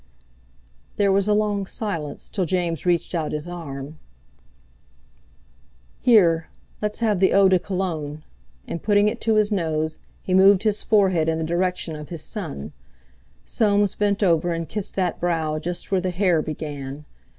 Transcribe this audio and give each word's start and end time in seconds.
There 0.95 1.11
was 1.11 1.27
a 1.27 1.35
long 1.35 1.67
silence, 1.67 2.27
till 2.27 2.45
James 2.45 2.87
reached 2.87 3.13
out 3.13 3.33
his 3.33 3.47
arm. 3.47 3.99
"Here! 5.99 6.47
let's 6.81 7.01
have 7.01 7.19
the 7.19 7.33
eau 7.33 7.47
de 7.47 7.59
Cologne," 7.59 8.23
and, 8.67 8.81
putting 8.81 9.07
it 9.07 9.21
to 9.21 9.35
his 9.35 9.51
nose, 9.51 9.99
he 10.23 10.33
moved 10.33 10.63
his 10.63 10.81
forehead 10.81 11.29
in 11.29 11.37
the 11.37 11.43
direction 11.43 11.95
of 11.95 12.09
his 12.09 12.23
son. 12.23 12.73
Soames 13.45 13.93
bent 13.95 14.23
over 14.23 14.53
and 14.53 14.67
kissed 14.67 14.95
that 14.95 15.19
brow 15.19 15.59
just 15.59 15.91
where 15.91 16.01
the 16.01 16.09
hair 16.09 16.41
began. 16.41 17.05